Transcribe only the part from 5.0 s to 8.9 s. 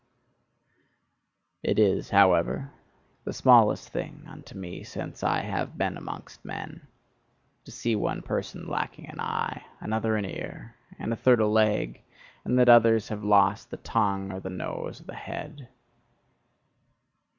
I have been amongst men, to see one person